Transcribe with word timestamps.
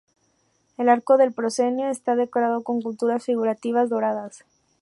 El 0.79 0.89
arco 0.89 1.17
del 1.17 1.31
proscenio 1.31 1.87
está 1.91 2.15
decorado 2.15 2.63
con 2.63 2.77
esculturas 2.79 3.23
figurativas 3.23 3.87
doradas. 3.87 4.43